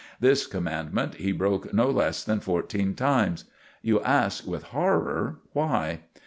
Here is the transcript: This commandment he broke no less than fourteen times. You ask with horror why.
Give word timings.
This 0.19 0.47
commandment 0.47 1.13
he 1.17 1.31
broke 1.31 1.71
no 1.75 1.87
less 1.91 2.23
than 2.23 2.39
fourteen 2.39 2.95
times. 2.95 3.45
You 3.83 4.01
ask 4.01 4.47
with 4.47 4.63
horror 4.63 5.37
why. 5.53 5.99